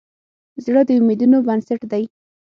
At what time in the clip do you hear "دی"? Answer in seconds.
1.91-2.03